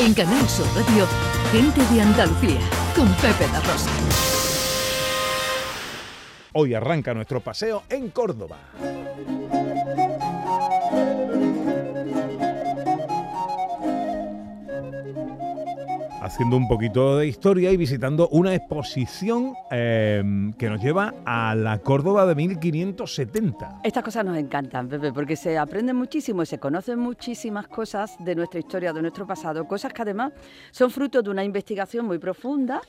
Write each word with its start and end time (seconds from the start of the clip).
En 0.00 0.14
Canal 0.14 0.48
Sur 0.48 0.64
Radio, 0.74 1.06
Gente 1.52 1.94
de 1.94 2.00
Andalucía, 2.00 2.58
con 2.96 3.06
Pepe 3.16 3.46
La 3.52 3.60
Rosa. 3.60 3.90
Hoy 6.54 6.72
arranca 6.72 7.12
nuestro 7.12 7.42
paseo 7.42 7.82
en 7.90 8.08
Córdoba. 8.08 8.56
Haciendo 16.30 16.56
un 16.56 16.68
poquito 16.68 17.18
de 17.18 17.26
historia 17.26 17.72
y 17.72 17.76
visitando 17.76 18.28
una 18.28 18.54
exposición 18.54 19.52
eh, 19.68 20.22
que 20.56 20.70
nos 20.70 20.80
lleva 20.80 21.12
a 21.24 21.56
la 21.56 21.78
Córdoba 21.78 22.24
de 22.24 22.36
1570. 22.36 23.80
Estas 23.82 24.04
cosas 24.04 24.24
nos 24.24 24.38
encantan, 24.38 24.88
Pepe, 24.88 25.12
porque 25.12 25.34
se 25.34 25.58
aprende 25.58 25.92
muchísimo 25.92 26.44
y 26.44 26.46
se 26.46 26.60
conocen 26.60 27.00
muchísimas 27.00 27.66
cosas 27.66 28.14
de 28.20 28.36
nuestra 28.36 28.60
historia, 28.60 28.92
de 28.92 29.02
nuestro 29.02 29.26
pasado, 29.26 29.66
cosas 29.66 29.92
que 29.92 30.02
además 30.02 30.32
son 30.70 30.92
fruto 30.92 31.20
de 31.20 31.30
una 31.30 31.42
investigación 31.42 32.06
muy 32.06 32.18
profunda 32.18 32.80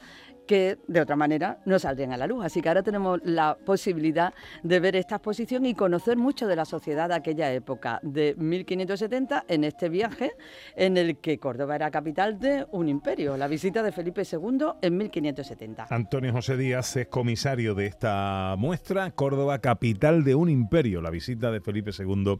que 0.51 0.79
de 0.87 1.01
otra 1.01 1.15
manera 1.15 1.59
no 1.65 1.79
saldrían 1.79 2.11
a 2.11 2.17
la 2.17 2.27
luz. 2.27 2.43
Así 2.43 2.61
que 2.61 2.69
ahora 2.69 2.83
tenemos 2.83 3.19
la 3.23 3.57
posibilidad 3.65 4.33
de 4.63 4.79
ver 4.79 4.95
esta 4.95 5.15
exposición 5.15 5.65
y 5.65 5.75
conocer 5.75 6.17
mucho 6.17 6.45
de 6.45 6.55
la 6.55 6.65
sociedad 6.65 7.09
de 7.09 7.15
aquella 7.15 7.53
época, 7.53 7.99
de 8.03 8.35
1570, 8.37 9.45
en 9.47 9.63
este 9.63 9.87
viaje 9.89 10.33
en 10.75 10.97
el 10.97 11.17
que 11.19 11.39
Córdoba 11.39 11.75
era 11.75 11.89
capital 11.89 12.37
de 12.37 12.67
un 12.71 12.89
imperio, 12.89 13.30
la 13.37 13.47
visita 13.47 13.83
de 13.83 13.91
Felipe 13.91 14.23
II 14.29 14.65
en 14.81 14.97
1570. 14.97 15.87
Antonio 15.89 16.31
José 16.31 16.57
Díaz 16.57 16.95
es 16.97 17.07
comisario 17.07 17.75
de 17.75 17.85
esta 17.85 18.55
muestra, 18.57 19.11
Córdoba, 19.11 19.59
capital 19.59 20.23
de 20.23 20.35
un 20.35 20.49
imperio, 20.49 21.01
la 21.01 21.09
visita 21.09 21.51
de 21.51 21.61
Felipe 21.61 21.91
II 21.97 22.39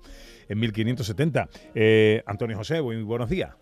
en 0.50 0.60
1570. 0.60 1.50
Eh, 1.76 2.24
Antonio 2.26 2.58
José, 2.58 2.82
muy 2.82 3.02
buenos 3.04 3.30
días. 3.30 3.56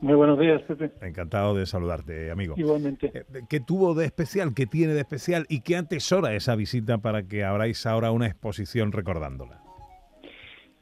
Muy 0.00 0.14
buenos 0.14 0.38
días, 0.38 0.62
Pepe. 0.62 0.92
Encantado 1.00 1.54
de 1.54 1.66
saludarte, 1.66 2.30
amigo. 2.30 2.54
Igualmente. 2.56 3.10
Eh, 3.12 3.24
¿Qué 3.48 3.58
tuvo 3.60 3.94
de 3.94 4.06
especial? 4.06 4.54
¿Qué 4.54 4.66
tiene 4.66 4.94
de 4.94 5.00
especial? 5.00 5.44
¿Y 5.48 5.62
qué 5.62 5.76
antesora 5.76 6.34
esa 6.34 6.54
visita 6.54 6.98
para 6.98 7.24
que 7.24 7.44
abráis 7.44 7.84
ahora 7.84 8.12
una 8.12 8.26
exposición 8.26 8.92
recordándola? 8.92 9.67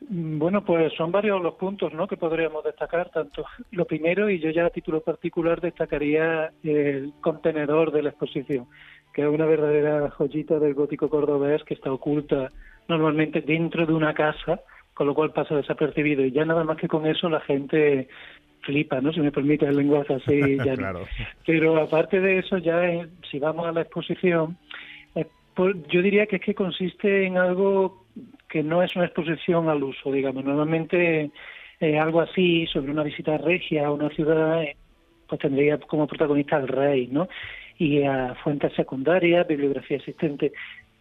Mm, 0.08 0.38
bueno, 0.38 0.64
pues 0.64 0.92
son 0.94 1.10
varios 1.10 1.42
los 1.42 1.54
puntos 1.54 1.92
¿no? 1.92 2.06
que 2.06 2.16
podríamos 2.16 2.64
destacar. 2.64 3.10
Tanto 3.10 3.44
lo 3.72 3.84
primero, 3.84 4.30
y 4.30 4.38
yo 4.38 4.50
ya 4.50 4.66
a 4.66 4.70
título 4.70 5.00
particular 5.00 5.60
destacaría 5.60 6.52
el 6.62 7.12
contenedor 7.20 7.92
de 7.92 8.02
la 8.02 8.10
exposición, 8.10 8.66
que 9.12 9.22
es 9.22 9.28
una 9.28 9.46
verdadera 9.46 10.10
joyita 10.10 10.58
del 10.58 10.74
gótico 10.74 11.08
cordobés 11.08 11.64
que 11.64 11.74
está 11.74 11.92
oculta 11.92 12.50
normalmente 12.88 13.40
dentro 13.40 13.84
de 13.84 13.92
una 13.92 14.14
casa, 14.14 14.60
con 14.94 15.06
lo 15.06 15.14
cual 15.14 15.32
pasa 15.32 15.56
desapercibido. 15.56 16.24
Y 16.24 16.30
ya 16.30 16.44
nada 16.44 16.64
más 16.64 16.76
que 16.76 16.88
con 16.88 17.06
eso 17.06 17.28
la 17.28 17.40
gente 17.40 18.08
flipa, 18.60 19.00
¿no? 19.00 19.12
Si 19.12 19.20
me 19.20 19.32
permite 19.32 19.66
el 19.66 19.76
lenguaje 19.76 20.14
así. 20.14 20.56
Ya 20.64 20.74
Pero 21.44 21.80
aparte 21.80 22.20
de 22.20 22.38
eso, 22.38 22.58
ya 22.58 22.80
si 23.30 23.38
vamos 23.38 23.66
a 23.66 23.72
la 23.72 23.82
exposición, 23.82 24.56
eh, 25.14 25.26
pues 25.54 25.76
yo 25.88 26.00
diría 26.02 26.26
que 26.26 26.36
es 26.36 26.42
que 26.42 26.54
consiste 26.54 27.26
en 27.26 27.38
algo 27.38 28.04
que 28.56 28.62
no 28.62 28.82
es 28.82 28.96
una 28.96 29.04
exposición 29.04 29.68
al 29.68 29.82
uso, 29.82 30.10
digamos. 30.10 30.42
Normalmente 30.42 31.30
eh, 31.78 31.98
algo 31.98 32.22
así 32.22 32.66
sobre 32.68 32.90
una 32.90 33.02
visita 33.02 33.36
regia 33.36 33.86
a 33.86 33.92
una 33.92 34.08
ciudad, 34.08 34.62
eh, 34.62 34.78
pues 35.28 35.38
tendría 35.42 35.76
como 35.76 36.06
protagonista 36.06 36.56
al 36.56 36.66
rey, 36.66 37.06
¿no? 37.06 37.28
Y 37.76 38.02
a 38.04 38.34
fuentes 38.42 38.72
secundarias, 38.72 39.46
bibliografía 39.46 39.98
existente 39.98 40.52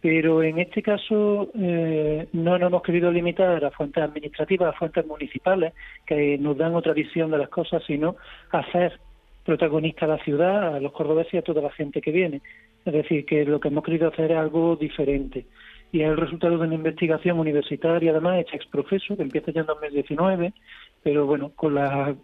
pero 0.02 0.42
en 0.42 0.58
este 0.58 0.82
caso 0.82 1.50
eh, 1.58 2.28
no 2.32 2.58
nos 2.58 2.68
hemos 2.68 2.82
querido 2.82 3.10
limitar 3.10 3.64
a 3.64 3.70
fuentes 3.70 4.04
administrativas, 4.04 4.74
a 4.74 4.78
fuentes 4.78 5.06
municipales, 5.06 5.72
que 6.06 6.36
nos 6.36 6.58
dan 6.58 6.74
otra 6.74 6.92
visión 6.92 7.30
de 7.30 7.38
las 7.38 7.48
cosas, 7.48 7.82
sino 7.86 8.16
hacer 8.52 9.00
protagonista 9.46 10.04
a 10.04 10.08
la 10.08 10.18
ciudad, 10.18 10.76
a 10.76 10.80
los 10.80 10.92
cordobeses 10.92 11.34
y 11.34 11.38
a 11.38 11.42
toda 11.42 11.62
la 11.62 11.70
gente 11.70 12.02
que 12.02 12.12
viene. 12.12 12.42
Es 12.84 12.92
decir, 12.92 13.24
que 13.24 13.46
lo 13.46 13.58
que 13.58 13.68
hemos 13.68 13.82
querido 13.82 14.08
hacer 14.08 14.30
es 14.30 14.38
algo 14.38 14.76
diferente. 14.76 15.46
Y 15.92 16.02
es 16.02 16.08
el 16.08 16.16
resultado 16.16 16.58
de 16.58 16.66
una 16.66 16.74
investigación 16.74 17.38
universitaria, 17.38 18.10
además, 18.10 18.40
hecha 18.40 18.56
ex 18.56 18.66
profeso, 18.66 19.16
que 19.16 19.22
empieza 19.22 19.52
ya 19.52 19.60
en 19.60 19.66
2019, 19.66 20.52
pero 21.02 21.26
bueno, 21.26 21.52
con 21.54 21.74
la 21.74 22.14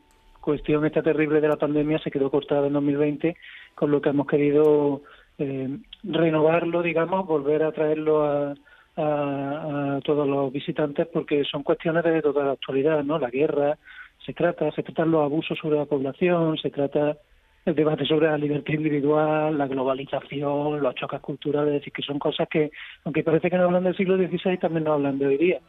cuestión 0.40 0.84
esta 0.84 1.02
terrible 1.02 1.40
de 1.40 1.48
la 1.48 1.56
pandemia 1.56 1.98
se 2.00 2.10
quedó 2.10 2.30
cortada 2.30 2.66
en 2.66 2.72
2020, 2.72 3.36
con 3.74 3.90
lo 3.90 4.00
que 4.02 4.10
hemos 4.10 4.26
querido 4.26 5.02
eh, 5.38 5.78
renovarlo, 6.02 6.82
digamos, 6.82 7.26
volver 7.26 7.62
a 7.62 7.72
traerlo 7.72 8.24
a, 8.24 8.54
a, 8.96 10.00
todos 10.04 10.28
los 10.28 10.52
visitantes 10.52 11.06
porque 11.06 11.44
son 11.44 11.62
cuestiones 11.62 12.04
de 12.04 12.20
toda 12.20 12.44
la 12.44 12.52
actualidad, 12.52 13.02
¿no? 13.04 13.18
La 13.18 13.30
guerra, 13.30 13.78
se 14.24 14.32
trata, 14.34 14.70
se 14.72 14.82
tratan 14.82 15.10
los 15.10 15.22
abusos 15.22 15.58
sobre 15.58 15.78
la 15.78 15.86
población, 15.86 16.58
se 16.58 16.70
trata 16.70 17.16
el 17.64 17.74
debate 17.74 18.04
sobre 18.04 18.26
la 18.26 18.38
libertad 18.38 18.74
individual, 18.74 19.56
la 19.56 19.68
globalización, 19.68 20.80
los 20.80 20.94
choques 20.94 21.20
culturales, 21.20 21.74
es 21.74 21.80
decir, 21.80 21.92
que 21.92 22.02
son 22.02 22.18
cosas 22.18 22.48
que, 22.48 22.70
aunque 23.04 23.22
parece 23.22 23.50
que 23.50 23.56
no 23.56 23.64
hablan 23.64 23.84
del 23.84 23.96
siglo 23.96 24.16
XVI, 24.16 24.58
también 24.58 24.84
no 24.84 24.94
hablan 24.94 25.18
de 25.18 25.26
hoy 25.26 25.36
día. 25.36 25.60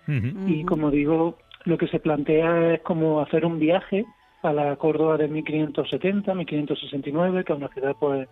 Y 0.48 0.64
como 0.64 0.90
digo, 0.90 1.38
lo 1.66 1.78
que 1.78 1.88
se 1.88 2.00
plantea 2.00 2.74
es 2.74 2.82
como 2.82 3.22
hacer 3.22 3.46
un 3.46 3.60
viaje 3.60 4.06
a 4.42 4.52
la 4.52 4.76
Córdoba 4.76 5.18
de 5.18 5.28
1570, 5.28 6.34
1569, 6.34 7.44
que 7.44 7.54
es 7.54 7.60
una 7.60 7.70
ciudad 7.70 7.96
pues 8.00 8.28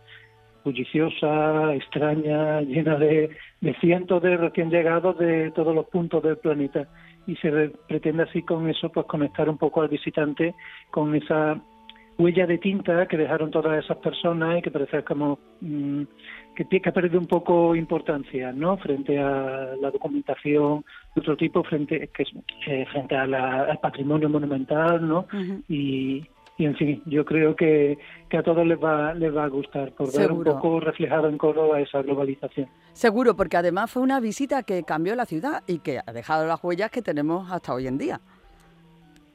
bulliciosa, 0.63 1.73
extraña, 1.73 2.61
llena 2.61 2.97
de, 2.97 3.29
cientos 3.79 4.22
de 4.22 4.38
recién 4.38 4.69
llegados 4.69 5.17
de 5.17 5.51
todos 5.51 5.73
los 5.73 5.85
puntos 5.88 6.23
del 6.23 6.38
planeta. 6.38 6.88
Y 7.28 7.35
se 7.38 7.72
pretende 7.88 8.23
así 8.23 8.41
con 8.41 8.69
eso 8.69 8.89
pues 8.89 9.05
conectar 9.05 9.49
un 9.49 9.57
poco 9.57 9.81
al 9.81 9.88
visitante 9.88 10.55
con 10.89 11.16
esa 11.16 11.61
huella 12.21 12.45
de 12.45 12.57
tinta 12.57 13.07
que 13.07 13.17
dejaron 13.17 13.51
todas 13.51 13.83
esas 13.83 13.97
personas 13.97 14.59
y 14.59 14.61
que 14.61 14.71
parece 14.71 15.03
como 15.03 15.39
mm, 15.61 16.03
que, 16.55 16.81
que 16.81 16.89
ha 16.89 16.93
perdido 16.93 17.19
un 17.19 17.27
poco 17.27 17.75
importancia 17.75 18.51
no 18.51 18.77
frente 18.77 19.17
a 19.17 19.75
la 19.81 19.91
documentación 19.91 20.85
de 21.15 21.21
otro 21.21 21.35
tipo 21.35 21.63
frente 21.63 22.09
que 22.13 22.23
eh, 22.67 22.85
frente 22.91 23.15
a 23.15 23.23
al 23.23 23.79
patrimonio 23.79 24.29
monumental 24.29 25.07
no 25.07 25.25
y 25.67 26.23
y 26.61 26.65
en 26.65 26.75
fin, 26.75 27.01
yo 27.07 27.25
creo 27.25 27.55
que, 27.55 27.97
a 28.31 28.43
todos 28.43 28.67
les 28.67 28.77
va, 28.77 29.15
les 29.15 29.35
va 29.35 29.45
a 29.45 29.47
gustar 29.47 29.91
por 29.93 30.15
ver 30.15 30.31
un 30.31 30.43
poco 30.43 30.79
reflejado 30.79 31.27
en 31.27 31.37
Córdoba 31.39 31.79
esa 31.79 32.03
globalización. 32.03 32.67
Seguro, 32.93 33.35
porque 33.35 33.57
además 33.57 33.89
fue 33.89 34.03
una 34.03 34.19
visita 34.19 34.61
que 34.61 34.83
cambió 34.83 35.15
la 35.15 35.25
ciudad 35.25 35.63
y 35.65 35.79
que 35.79 35.99
ha 36.05 36.13
dejado 36.13 36.45
las 36.45 36.63
huellas 36.63 36.91
que 36.91 37.01
tenemos 37.01 37.51
hasta 37.51 37.73
hoy 37.73 37.87
en 37.87 37.97
día. 37.97 38.21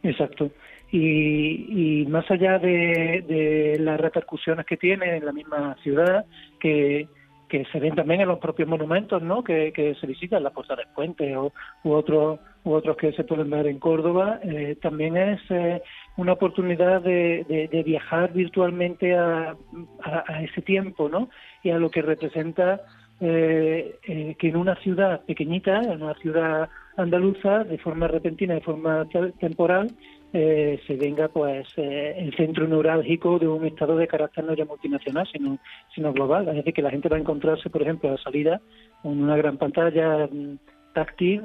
Exacto. 0.05 0.51
Y, 0.99 2.01
y 2.03 2.07
más 2.07 2.25
allá 2.31 2.59
de, 2.59 3.23
de, 3.29 3.77
las 3.81 4.01
repercusiones 4.01 4.65
que 4.65 4.79
tiene 4.79 5.19
en 5.19 5.27
la 5.27 5.33
misma 5.33 5.77
ciudad, 5.83 6.25
que, 6.59 7.07
se 7.51 7.81
ven 7.81 7.95
también 7.95 8.23
en 8.23 8.29
los 8.29 8.39
propios 8.39 8.67
monumentos 8.67 9.23
¿no? 9.23 9.45
que, 9.45 9.97
se 10.01 10.07
visitan, 10.07 10.43
la 10.43 10.51
Puerta 10.51 10.75
del 10.75 10.87
Puente 10.95 11.37
o, 11.37 11.53
otros 11.85 12.41
u 12.65 12.73
otros 12.73 12.97
que 12.97 13.13
se 13.13 13.25
pueden 13.25 13.51
ver 13.51 13.67
en 13.67 13.79
Córdoba, 13.79 14.41
eh, 14.43 14.77
también 14.81 15.19
es 15.19 15.41
eh, 15.51 15.83
una 16.17 16.33
oportunidad 16.33 17.03
de, 17.03 17.83
viajar 17.85 18.33
virtualmente 18.33 19.15
a, 19.15 19.55
a, 20.03 20.43
ese 20.43 20.63
tiempo 20.63 21.11
¿no? 21.11 21.29
y 21.63 21.71
a 21.71 21.79
lo 21.79 21.91
que 21.91 22.01
representa 22.01 22.81
eh, 23.21 23.99
que 24.39 24.49
en 24.49 24.57
una 24.57 24.77
ciudad 24.77 25.23
pequeñita, 25.25 25.81
en 25.81 26.03
una 26.03 26.15
ciudad 26.15 26.69
andaluza, 26.97 27.65
de 27.65 27.79
forma 27.79 28.09
repentina, 28.09 28.55
de 28.55 28.61
forma 28.61 29.07
temporal, 29.39 29.91
se 30.87 30.97
venga 30.97 31.29
pues 31.29 31.67
el 31.77 32.35
centro 32.37 32.67
neurálgico 32.67 33.39
de 33.39 33.49
un 33.49 33.65
estado 33.65 33.97
de 33.97 34.07
carácter 34.07 34.45
no 34.45 34.55
ya 34.55 34.65
multinacional, 34.65 35.27
sino, 35.33 35.59
sino 35.95 36.13
global. 36.13 36.49
Es 36.49 36.57
decir, 36.57 36.75
que 36.75 36.83
la 36.83 36.91
gente 36.91 37.09
va 37.09 37.17
a 37.17 37.21
encontrarse, 37.21 37.71
por 37.71 37.83
ejemplo, 37.83 38.09
a 38.09 38.13
la 38.13 38.19
salida 38.19 38.61
con 39.03 39.23
una 39.23 39.37
gran 39.37 39.57
pantalla 39.57 40.27
mm, 40.27 40.59
táctil 40.95 41.43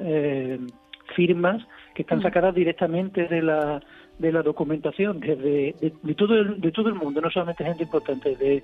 firmas 1.16 1.62
que 1.94 2.04
están 2.04 2.20
mm. 2.20 2.24
sacadas 2.24 2.56
directamente 2.56 3.28
de 3.28 3.42
la 3.42 3.82
de 4.22 4.32
la 4.32 4.44
documentación 4.44 5.20
desde 5.20 5.76
de, 5.82 6.16
todo 6.16 6.36
el, 6.36 6.62
de 6.62 6.72
todo 6.72 6.90
el 6.90 6.96
mundo 6.96 7.20
no 7.20 7.30
solamente 7.32 7.64
gente 7.64 7.84
importante 7.84 8.36
de, 8.36 8.64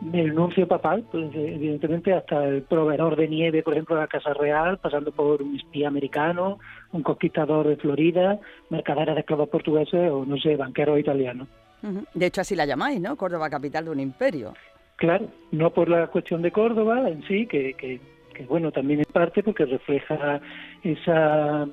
del 0.00 0.34
nuncio 0.34 0.68
papal 0.68 1.04
pues, 1.10 1.34
evidentemente 1.34 2.12
hasta 2.12 2.46
el 2.46 2.62
proveedor 2.62 3.16
de 3.16 3.28
nieve 3.28 3.62
por 3.62 3.72
ejemplo 3.72 3.96
de 3.96 4.02
la 4.02 4.08
casa 4.08 4.34
real 4.34 4.78
pasando 4.78 5.10
por 5.10 5.42
un 5.42 5.56
espía 5.56 5.88
americano 5.88 6.58
un 6.92 7.02
conquistador 7.02 7.66
de 7.68 7.76
Florida 7.76 8.38
mercaderes 8.68 9.14
de 9.14 9.20
esclavos 9.22 9.48
portugueses 9.48 10.10
o 10.10 10.24
no 10.26 10.36
sé 10.36 10.56
banqueros 10.56 11.00
italianos. 11.00 11.48
De 12.14 12.26
hecho 12.26 12.42
así 12.42 12.54
la 12.54 12.66
llamáis 12.66 13.00
no 13.00 13.16
Córdoba 13.16 13.48
capital 13.48 13.86
de 13.86 13.90
un 13.90 14.00
imperio. 14.00 14.54
Claro 14.96 15.28
no 15.52 15.70
por 15.70 15.88
la 15.88 16.08
cuestión 16.08 16.42
de 16.42 16.52
Córdoba 16.52 17.08
en 17.08 17.22
sí 17.26 17.46
que, 17.46 17.72
que, 17.74 18.00
que 18.34 18.44
bueno 18.44 18.70
también 18.70 19.00
en 19.00 19.06
parte 19.06 19.42
porque 19.42 19.64
refleja 19.64 20.40
esa 20.82 21.66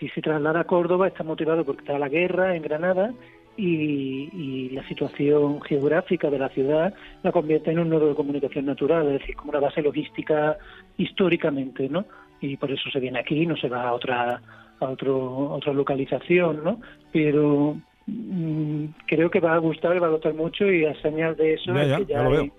si 0.00 0.08
se 0.08 0.22
traslada 0.22 0.60
a 0.60 0.64
Córdoba 0.64 1.06
está 1.06 1.22
motivado 1.22 1.64
porque 1.64 1.82
está 1.82 1.98
la 1.98 2.08
guerra 2.08 2.56
en 2.56 2.62
Granada 2.62 3.12
y, 3.56 4.70
la 4.70 4.86
situación 4.88 5.60
geográfica 5.60 6.30
de 6.30 6.38
la 6.38 6.48
ciudad 6.48 6.94
la 7.22 7.32
convierte 7.32 7.70
en 7.70 7.80
un 7.80 7.90
nodo 7.90 8.08
de 8.08 8.14
comunicación 8.14 8.64
natural, 8.64 9.06
es 9.08 9.20
decir, 9.20 9.36
como 9.36 9.50
una 9.50 9.60
base 9.60 9.82
logística 9.82 10.56
históricamente, 10.96 11.88
¿no? 11.88 12.06
Y 12.40 12.56
por 12.56 12.70
eso 12.70 12.88
se 12.90 13.00
viene 13.00 13.18
aquí, 13.18 13.44
no 13.46 13.56
se 13.56 13.68
va 13.68 13.88
a 13.88 13.92
otra 13.92 14.40
a 14.80 14.84
otro, 14.86 15.50
otra 15.50 15.74
localización, 15.74 16.64
¿no? 16.64 16.80
Pero 17.12 17.76
mm, 18.06 18.84
creo 19.06 19.30
que 19.30 19.40
va 19.40 19.54
a 19.54 19.58
gustar, 19.58 20.02
va 20.02 20.06
a 20.06 20.10
gustar 20.10 20.32
mucho 20.32 20.70
y 20.70 20.86
a 20.86 20.94
señal 21.02 21.36
de 21.36 21.54
eso 21.54 21.74
Ya, 21.74 21.82
es 21.82 21.98
que 21.98 22.04
ya 22.06 22.22
lo 22.22 22.30
veo. 22.30 22.50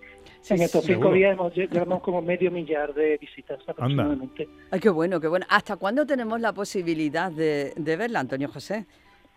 En 0.49 0.61
estos 0.61 0.83
cinco 0.85 0.99
Seguro. 0.99 1.13
días 1.13 1.33
hemos, 1.33 1.53
llevamos 1.55 2.01
como 2.01 2.21
medio 2.21 2.51
millar 2.51 2.93
de 2.93 3.17
visitas 3.17 3.59
aproximadamente. 3.67 4.47
Ay, 4.71 4.79
qué 4.79 4.89
bueno, 4.89 5.19
qué 5.19 5.27
bueno. 5.27 5.45
¿Hasta 5.49 5.77
cuándo 5.77 6.05
tenemos 6.05 6.39
la 6.41 6.53
posibilidad 6.53 7.31
de, 7.31 7.73
de 7.75 7.97
verla, 7.97 8.19
Antonio 8.19 8.47
José? 8.47 8.85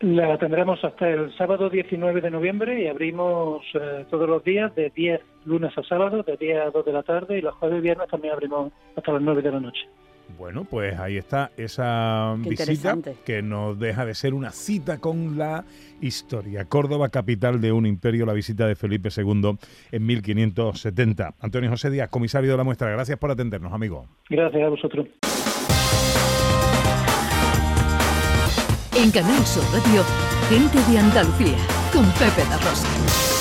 La 0.01 0.37
tendremos 0.39 0.83
hasta 0.85 1.09
el 1.09 1.35
sábado 1.37 1.71
19 1.71 2.21
de 2.21 2.31
noviembre 2.31 2.83
y 2.83 2.89
abrimos 2.89 3.63
eh, 3.75 4.05
todos 4.11 4.29
los 4.29 4.43
días 4.43 4.75
de 4.75 4.91
10 4.91 5.21
lunes 5.47 5.77
a 5.79 5.83
sábado, 5.85 6.23
de 6.23 6.37
10 6.37 6.59
a 6.67 6.71
2 6.71 6.85
de 6.85 6.93
la 6.93 7.03
tarde 7.05 7.39
y 7.39 7.41
los 7.41 7.55
jueves 7.55 7.79
y 7.79 7.83
viernes 7.83 8.09
también 8.09 8.35
abrimos 8.35 8.73
hasta 8.97 9.13
las 9.13 9.23
9 9.23 9.41
de 9.43 9.53
la 9.53 9.61
noche. 9.61 9.89
Bueno, 10.39 10.65
pues 10.65 10.99
ahí 10.99 11.17
está 11.17 11.51
esa 11.57 12.37
Qué 12.43 12.51
visita 12.51 12.97
que 13.25 13.43
nos 13.43 13.79
deja 13.79 14.05
de 14.05 14.15
ser 14.15 14.35
una 14.35 14.51
cita 14.51 14.99
con 14.99 15.39
la 15.39 15.65
historia. 16.01 16.65
Córdoba, 16.65 17.09
capital 17.09 17.61
de 17.61 17.73
un 17.73 17.87
imperio, 17.87 18.27
la 18.27 18.33
visita 18.33 18.67
de 18.67 18.75
Felipe 18.75 19.11
II 19.17 19.57
en 19.93 20.07
1570. 20.07 21.35
Antonio 21.41 21.71
José 21.71 21.91
Díaz, 21.91 22.09
comisario 22.09 22.51
de 22.51 22.57
la 22.57 22.65
muestra, 22.65 22.91
gracias 22.91 23.19
por 23.19 23.31
atendernos, 23.31 23.73
amigo. 23.73 24.07
Gracias 24.29 24.63
a 24.63 24.69
vosotros. 24.69 25.07
En 28.97 29.11
Canal 29.11 29.45
Sur 29.45 29.65
Radio, 29.73 30.05
gente 30.49 30.79
de 30.91 30.99
Andalucía, 30.99 31.59
con 31.93 32.05
Pepe 32.13 32.49
La 32.49 32.59
Rosa. 32.59 33.34